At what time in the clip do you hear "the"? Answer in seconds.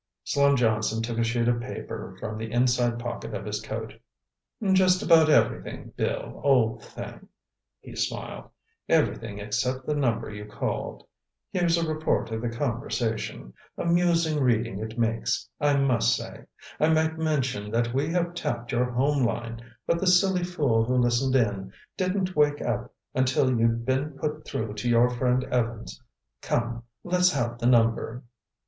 2.39-2.51, 9.85-9.93, 12.41-12.49, 19.99-20.07, 27.59-27.67